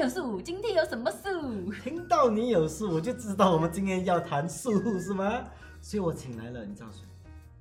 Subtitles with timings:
[0.00, 1.70] 有树，今天有什么树？
[1.84, 5.44] 听到你有树，我就知道我们今天要谈树护是吗？
[5.82, 7.00] 所以我请来了，你知道谁？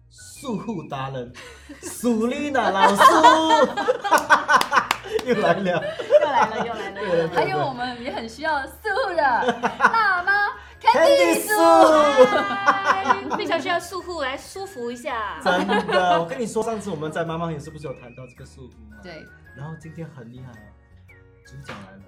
[0.10, 1.34] 树护达人，
[1.82, 3.02] 苏丽娜老师，
[5.28, 5.84] 又来了。
[6.22, 7.30] 又来了，又来了，又来了。
[7.36, 8.74] 还有我们也很需要树
[9.16, 9.22] 的
[9.78, 10.48] 辣妈
[10.82, 15.42] Candy Candy 树非常需要束缚来舒服一下。
[15.44, 18.96] 真的，我跟你说，上次我们在妈妈也是不是有谈到这个树护吗？。
[19.04, 19.26] 对，
[19.58, 20.64] 然后今天很厉害啊，
[21.46, 22.04] 主角来了，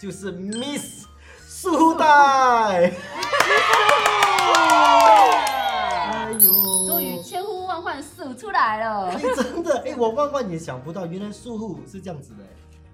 [0.00, 1.04] 就是 Miss
[1.46, 2.06] 苏代。
[2.06, 2.90] 哎
[6.40, 6.50] 呦，
[6.88, 9.20] 终于千呼万唤始出来了哎。
[9.36, 12.38] 真的哎，我万万也想不到，原来术户是这样子的。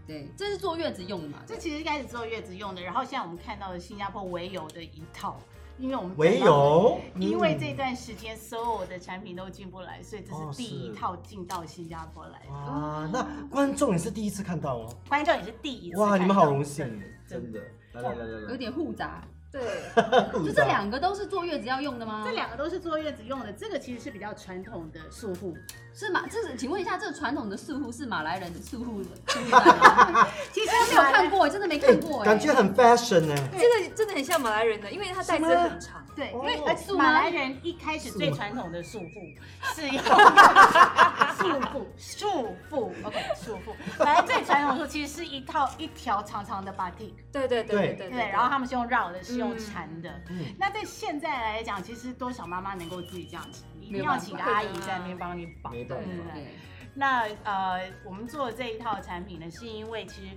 [0.05, 1.39] 对，这是坐月子用的嘛？
[1.47, 5.37] 这其实一开始坐月子用的，然后现在我们看到的新加坡唯有的一套，
[5.79, 12.39] 因为我们唯有，因为嗯这段时间所有的产品都进不来，所以这哦是第一套进到新加坡来。
[12.51, 14.95] 啊，那观众也是第一次看到哦。
[15.09, 16.01] 观众也是第一次。
[16.01, 16.87] 哇，你们好荣幸，
[17.29, 17.61] 真真的。
[17.93, 19.23] 来来来来来，有点复杂，
[19.57, 22.23] 对， 就这两个都是坐月子要用的吗？
[22.27, 25.55] 这两个都是坐月子用的，这个其实是比较传统的束缚。
[25.95, 29.09] 是马，这是请问一下，这个传统的束缚是马来人的束缚的？
[30.53, 32.27] 其实没有看过，真的没看过哎。
[32.27, 33.35] 感觉很 fashion 呢。
[33.53, 36.05] 这个真的很像马来人的，因为它带子很长。
[36.15, 36.61] 对，哦因为
[36.97, 39.35] 马来人一开始最传统的束缚
[39.75, 40.03] 是用
[41.37, 43.75] 束缚束缚，OK 束缚。
[43.99, 50.11] 反正最传统的束其实是一套一条长长的 body，对对对对对，然后他们是用绕的，是用嗯缠的。
[50.31, 55.73] 嗯，那在现在来讲，其实多少妈妈能够自己这样子，一定要请个阿姨在那边帮你绑。
[55.73, 56.57] 对对对对，
[56.95, 60.37] 那呃，我们做的这一套产品呢，是因为其实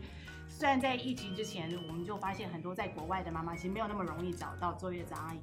[0.59, 5.39] 虽然在疫情之前，我们就发现很多在国外的妈妈其实没有那么容易找到坐月子阿姨，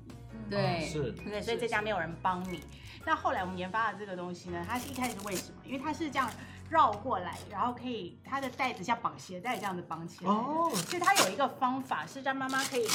[0.51, 1.41] 对是对？
[1.41, 2.63] 所以在家没有人帮你。
[3.03, 5.59] 那后来我们研发的这个东西呢，它是一开始为什么？
[5.65, 6.31] 因为它是这样
[6.69, 10.31] 绕过来，然后可以它的带子像绑鞋带这样子绑起来。
[10.31, 12.87] 哦，所以它有一个方法是让妈妈可以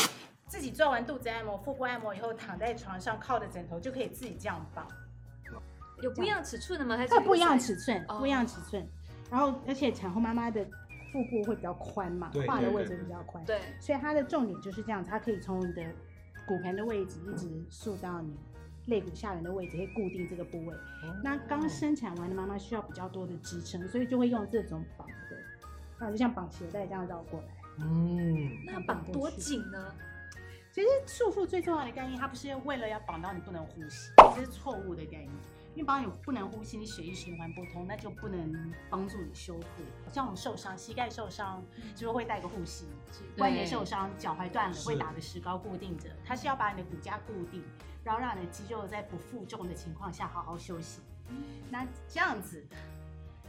[0.45, 4.87] 自己做完肚子按摩、腹部按摩以后，躺在床上靠着枕头就可以自己这样绑。
[6.03, 6.95] 有不一样尺寸的吗？
[6.95, 8.87] 还是它不一样尺寸，哦不一样尺寸。
[9.31, 10.63] 然后而且产后妈妈的
[11.11, 15.83] 腹部会比较宽嘛对，画的位置比较宽，对，所以它的重点就是这样，它可以从你的
[16.47, 18.35] 骨盆的位置一直竖到你
[18.87, 20.73] 肋骨下缘的位置，可以固定这个部位。
[21.23, 25.37] 那刚生产完的妈妈需要比较多的支撑，所以就会用这种绑的，
[25.99, 27.47] 那就像绑鞋带这样绕过来。
[27.79, 29.93] 嗯，那绑多紧呢？
[30.73, 35.31] 其实束缚最重要的概念，它不是为了要绑到你不能呼吸，这是错误的概念。
[35.73, 39.83] 因为帮你不能呼吸，你血液循环不通，那就不能帮助你修复。
[40.11, 41.63] 像我们受伤，膝盖受伤，
[41.95, 42.85] 就是会带个护膝；
[43.37, 46.09] 关节受伤，脚踝断了是会打个石膏固定着。
[46.25, 47.63] 它是要把你的骨架固定，
[48.03, 51.01] 然后让你的肌肉在不负重的情况下好好休息。
[51.69, 52.67] 那这样子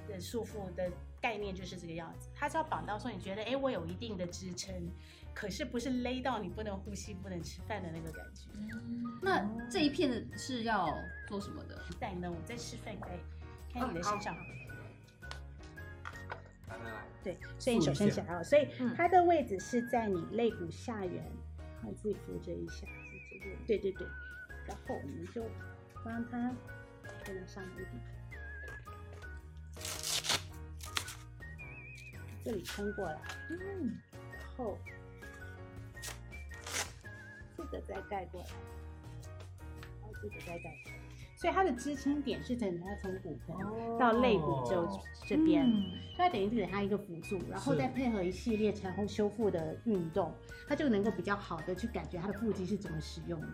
[0.09, 0.91] 的束缚的
[1.21, 4.75] 概念就是这个样子，它是要绑到说你觉得，哎，我有一定的支撑，
[5.35, 8.49] 可是不是勒到你不能呼吸、不能吃饭的那个感觉。
[9.21, 10.87] 那这一片是要
[11.29, 11.83] 做什么的？
[12.01, 13.21] 再呢，我再示范给
[13.73, 14.37] 看你的身上。
[17.23, 18.93] 对，所以你手伸起来哦，所以嗯。
[18.97, 21.23] 它的位置是在你肋骨下缘，
[21.77, 22.84] 然后你自己扶着一下，
[23.65, 24.05] 对对对，
[24.67, 25.45] 然后我们就
[26.05, 26.53] 让它
[27.25, 27.89] 可能上一点，
[32.44, 33.19] 这里撑过来，
[33.50, 33.98] 嗯，
[34.32, 34.76] 然后
[37.56, 38.47] 这个再盖过来，
[40.00, 40.98] 然后这个再盖过来，
[41.36, 45.66] 所以它的支撑点是等它从骨盆到肋骨这哦这边。
[45.66, 50.30] 嗯所以它等于是给它一个辅助，然后再配合一系列产后修复的运动，
[50.69, 53.47] 它就能够比较好的去感觉它的腹肌是怎么使用的。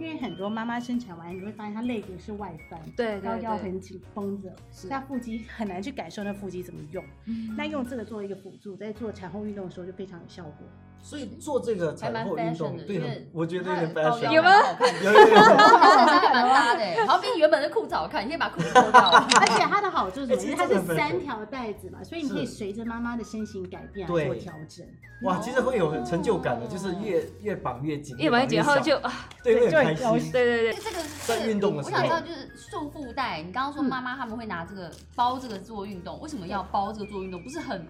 [0.00, 7.04] 因为很多妈妈生产完，你会发现她肋骨是外翻，对然后对对，腰很紧绷着，所以她腹肌很难去感受那腹肌怎么用。
[7.26, 10.66] 嗯那用这个作为一个辅助，在做产后运动的时候就非常有效果。
[11.02, 15.02] 所以做这个产还蛮后运 fashion 动，的，对，我觉得有点 fashion，有吗蛮好看的。
[15.02, 19.10] 有有有， 还蛮搭的欸，好像比原本的裤子好看，你可以把裤子脱掉。
[19.10, 20.36] 而且它的好处是什么？
[20.36, 22.52] 哎其实因为它是三条带子嘛，所以你可以是。
[22.52, 24.86] 随着妈妈的身形改变做调整。
[25.24, 29.12] 哇，其实会有很成就感的，就是越越绑越紧，越绑越紧后小就啊，
[29.42, 30.32] 对会很开心。
[30.32, 31.96] 对对对，这个在是运动的时候。
[31.96, 33.86] 我想知道就是束缚带，你刚刚说嗯。
[33.92, 37.42] 妈妈他们会拿这个包这个做运动，为什么要包这个做运动？
[37.42, 37.86] 不是很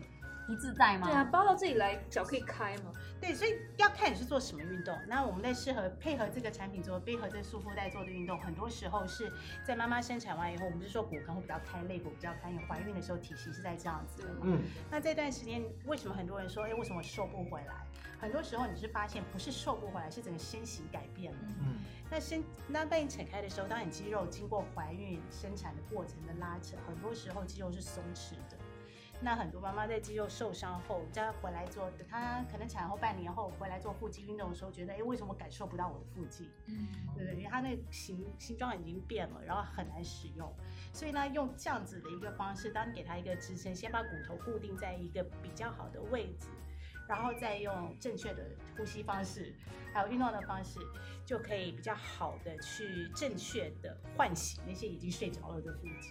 [0.46, 1.06] 不自在吗？
[1.06, 2.92] 对啊，包到这里来，脚可以开吗？
[3.20, 4.98] 对，所以要看你是做什么运动。
[5.06, 9.32] 那我们在适合配合这个产品做，配合这束缚带做的运动，很多时候是
[9.64, 14.40] 在妈妈生产完以后，我们是说骨盆会比较开，肋骨比较开，因为怀孕的时候体型是在这样子的嘛。
[14.42, 14.60] 嗯，
[14.90, 17.74] 那这段时间为什么很多人说，哎，为什么瘦不回来？
[18.18, 21.38] 很多时候你是发现不是瘦不回来，是整个身形改变了。
[21.60, 21.78] 嗯，
[22.10, 28.56] 那身那被你扯开的时候，当你肌肉经过怀孕生产的过程的拉扯，很多时候肌肉是松弛的。
[29.24, 36.50] 那很多妈妈在肌肉受伤后，再回来做，等她可能产后半年后回来做腹肌运动的时候，觉得哎，诶为什么我感受不到我的腹肌？
[36.66, 37.36] 嗯对不对？
[37.36, 40.52] 因为她那个形形状已经变了，然后很难使用。
[40.92, 46.48] 所以呢，用这样子的一个方式，当你给她一个支撑，先把骨头固定在一个比较好的位置，
[47.08, 49.54] 然后再用正确的呼吸方式，
[49.94, 50.80] 还有运动的方式，
[51.24, 56.10] 就可以比较好的去正确的唤醒那些已经睡着了的腹肌。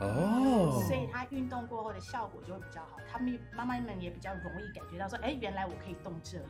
[0.00, 6.44] 哦所以它运动过后的效果就会比较好，他们妈妈们也比较容易感觉到说，哎，原来我可以动这里。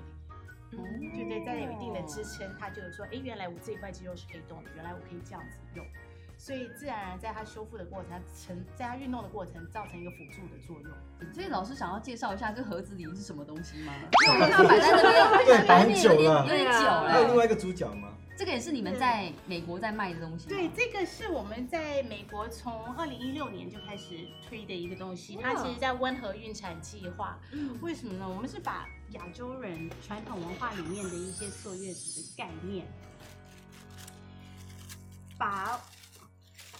[0.72, 0.78] 嗯
[1.14, 5.86] 对对，在有一定的支撑，他就说，哎，原来我这一块肌肉是可以动的，原来我可以这样子用，
[6.36, 11.32] 所以自然而然在他修复的过程，它成在他运动的过程造成一个辅助的作用。
[11.32, 13.92] 所以老师想要介绍一下这盒子里是什么东西吗？
[14.26, 17.08] 因为我看它摆在那边，很久了有点久了。
[17.08, 18.08] 还有另外一个主角吗？
[18.36, 20.46] 这个也是你们在美国在卖的东西。
[20.46, 27.38] 对，这个是我们在美国从二零一六年就开始推的一个东西，它其实在温和孕产计划。
[27.52, 28.28] 嗯为什么呢？
[28.28, 32.86] 我们是把亚洲人传统文化里面的一些坐月子的概念，
[35.38, 35.80] 把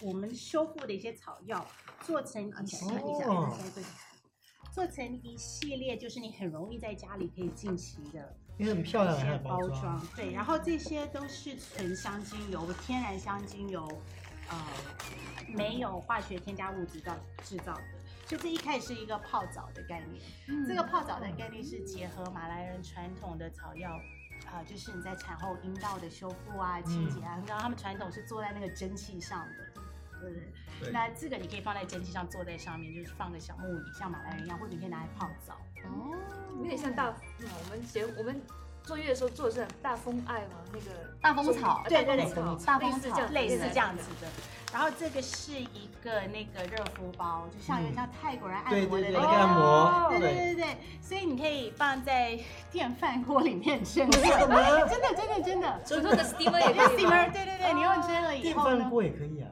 [0.02, 1.66] 我们修复的一些草药
[2.02, 3.56] 做成一系列，哦
[4.74, 13.86] 做成一系列，就是你很容易在家里可以进行的因为很漂亮，还有包包装，对，然后这些都是纯香精油、天然香精油，
[14.48, 14.56] 呃，
[15.48, 17.82] 没有化学添加物质造制造的。
[18.26, 24.00] 就这一开始是一个泡澡的概念，嗯这个泡澡的概念是结合马来人传统的草药。
[24.52, 29.80] 啊、就是你在产后阴道的修复啊、清洁啊，你知道他们传统是坐在那个蒸汽上的，
[30.20, 30.52] 对不对？
[30.80, 35.54] 对那这个你可以放在蒸汽上，坐在上面，就是放个小木椅，像马来人一样，或者你可以拿来泡澡。
[35.84, 36.14] 哦，
[36.66, 38.42] 有点像大，嗯我们节我们
[38.82, 40.86] 坐月的时候做的是很大风爱嘛，那个
[41.20, 42.24] 大风草对对对
[42.64, 44.26] 大风草类似这样，子的。
[44.72, 49.18] 然后这个是一个那个热敷包，就像有点像泰国人按摩的那个。
[49.18, 52.36] 那个按摩，对对对对对，所以你可以放在
[52.72, 54.88] 电饭锅里面蒸， 真的？
[54.88, 56.24] 真的真的真的。
[56.24, 59.48] steamer 也那可以 steamer，吗对对对，你用蒸了以电后呢饭，锅也可以啊。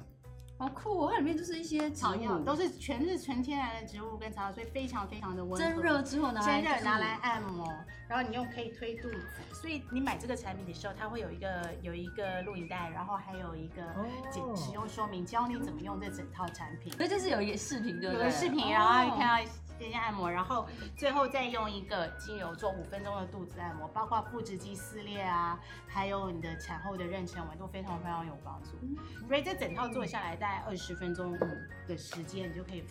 [0.56, 1.10] 好酷哦！
[1.12, 5.58] 它里面就是一些植草药物，都是全是纯天然的植物跟草药，所以非常非常的温和。
[5.58, 7.68] 蒸热之后拿来蒸热拿来按摩，
[8.08, 13.82] 然后你又可以推肚子，所以你买这个产品的时候，它会有一个有一个录影带，然后还有一个
[14.30, 16.92] 解哦使用说明，教你怎么用这整套产品。
[16.92, 18.22] 所以这是有一个视频，对不有？
[18.22, 19.50] 个视频，然后看到
[19.84, 20.66] 这些按摩，然后
[20.96, 28.70] 最后再用一个精油做五分钟的肚子按摩，包括腹直肌撕裂啊，还有你的产后的妊娠纹都非常非常有帮助。
[29.28, 31.38] 所以这整套做下来大概二十分钟
[31.86, 32.82] 的时间，你就可以，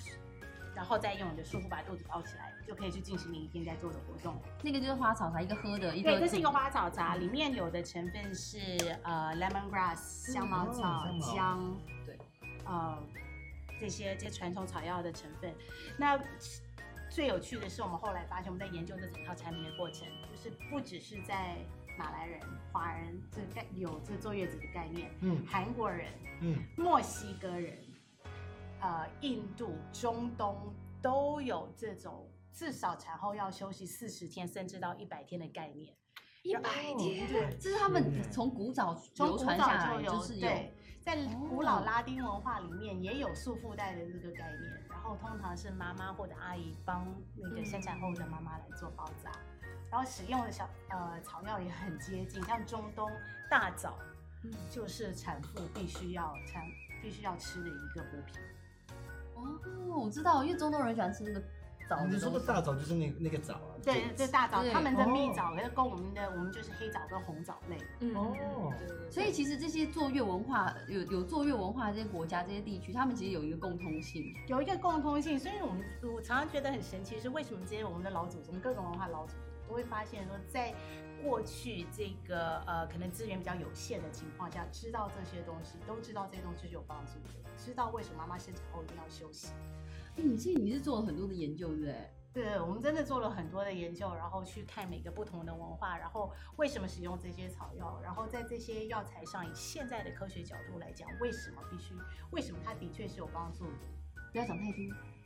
[0.75, 4.39] 然后再用你的束缚把肚子包起来，就可以去进行你一天在做的活动。
[4.61, 8.59] 那个就是花草茶，一个喝的，一个对，这是一个花草茶，里面有的成分是
[9.01, 11.75] 呃 lemongrass 香茅草、姜，
[12.05, 12.19] 对，
[12.65, 13.01] 呃
[13.81, 15.53] 这些这些传统草药的成分。
[15.97, 16.17] 那
[17.13, 21.57] 最有趣的是，我们后来发现，我们在研究这整套产品的过程，就是不只是在
[21.95, 26.11] 马来人、华人这概有这坐月子的概念，嗯韩国人、
[26.41, 27.77] 嗯，墨西哥人、
[28.81, 30.73] 呃印度、中东
[31.03, 35.93] 都有这种至少产后要休息四十天，甚至到一百天的概念。
[36.41, 40.73] 一百天，这是他们从古早流从传下来，就是有对，
[41.05, 47.05] 在哦古老拉丁文化里面也有束缚带的这个概念，然后通常是妈妈或者阿姨帮
[47.35, 49.29] 那个生产后的妈妈来做包扎，
[49.91, 53.11] 然后使用的小呃草药也很接近，像中东
[53.49, 53.99] 大枣，
[54.71, 56.63] 就是产妇必须要产
[57.01, 58.37] 必须要吃的一个补品。
[59.35, 59.59] 哦，
[60.03, 61.43] 我知道，因为中东人喜欢吃那个
[61.95, 62.29] 枣你说。
[62.31, 63.71] 的大枣就是那那个枣啊。
[63.83, 67.77] 对，这大枣他们的蜜哦枣，可是跟我们的我们就是黑枣跟红枣类。
[67.99, 68.71] 嗯哦
[69.09, 75.83] 所以其实这些坐月文化有有坐月文化这些国家这些地区，他们其实有一个共通性，有一个共通性，所以我们
[76.15, 80.73] 我常常觉得很神奇，是为什么这些我们的老祖宗各种文化老祖宗都会发现说，在
[81.23, 89.49] 过去这个呃可能资源比较有限的情况下，知道这些东西，都知道这些东西是有帮助的，知道为什么妈妈生产后一定要休息。
[90.15, 91.95] 哎，你其实你是做了很多的研究，对不对？
[92.33, 101.93] 对，我们真的做了很多的研究，然后去看每个不同的文化，然后为什么使用这些草药，然后在这些药材上，以现在的科学角度来讲，为什么必须，
[102.31, 103.71] 为什么它的确是有帮助的。
[104.31, 104.79] 不要讲太多。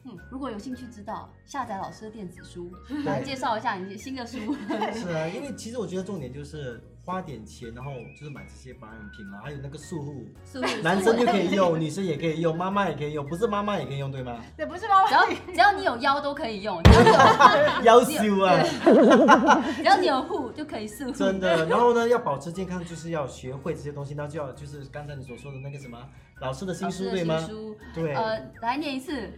[0.03, 2.71] 嗯，如果有兴趣知道，下载老师的电子书，
[3.05, 4.53] 来介绍一下你新的书。
[4.93, 10.25] 是啊，因为其实我觉得重点就是花点钱，然后就是买这些保养品嘛，还有那个束护，
[10.83, 14.35] 男生就可以用，女生也可以用，妈妈也可以用，不是妈妈也可以用，对吗？
[14.57, 21.11] 对，不是妈妈只要只要你有腰都可以用， 只要你有要求啊， 只要你有护就可以束护。
[21.11, 21.65] 真的。
[21.67, 25.97] 然后呢，要保持健康，就是要学会这些东西，那就要就是刚才你所说的那个什么
[26.41, 27.37] 老师的新书对吗？
[27.39, 29.31] 新书，对，呃，来念一次。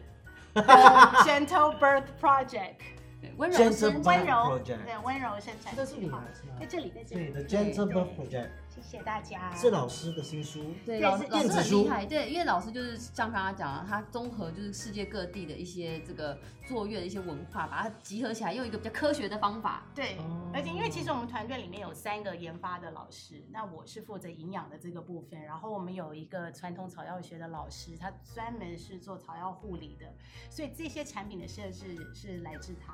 [0.56, 2.82] Gentle Birth Project，
[3.22, 9.54] 对温柔生温柔 Project 对温柔生产这是你计划吗是吗在这里，在这对里，，The Gentle 对 Birth Project 谢谢大家。
[9.56, 19.84] 是老师的新书，对，老师老老师很厉害，对，因为老师就是像刚刚讲的，他综合就是世界各地的一些这个坐月的一些文化，把它集合起来，用一个比较科学的方法。
[19.94, 30.06] 对哦，而且因为其实我们团队里面有三个研发的老师，那我是负责营养的这个部分，然后我们有一个传统草药学的老师，他专门是做草药护理的，
[30.50, 32.94] 所以这些产品的设置是来自他。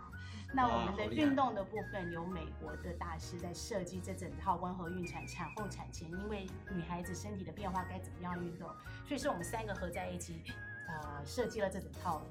[0.56, 8.70] 那我们的运动的部分有美国的大师在设计这整套温和孕产、产后、产前，因为女孩子身体的变化该怎么样运动，
[9.06, 10.42] 所以是我们三个合在一起，
[10.88, 12.22] 呃，设计了这整套。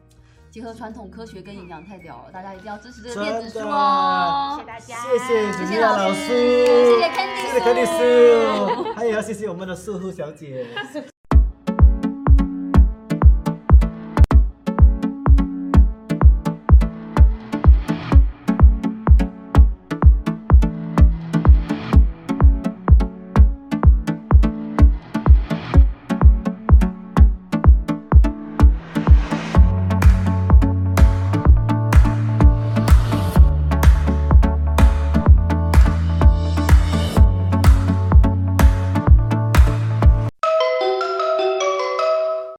[0.51, 4.55] 结合传统科学跟营养太屌了，大家一定要支持这个真电子书哦。
[4.57, 4.65] 谢哦谢。
[4.65, 6.15] 大家，谢谢谢谢老师。
[6.15, 10.65] 师，谢谢 Candy 谢谢 Candy 叔，还有要谢谢我们的素护小姐。